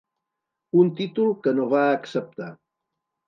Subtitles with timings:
[0.83, 2.49] Un títol que no va acceptar.